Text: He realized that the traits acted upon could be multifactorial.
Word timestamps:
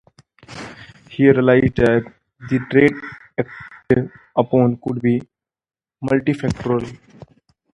He 1.11 1.29
realized 1.29 1.75
that 1.75 2.11
the 2.49 2.57
traits 2.71 2.97
acted 3.37 4.09
upon 4.35 4.77
could 4.77 4.99
be 4.99 5.21
multifactorial. 6.03 6.97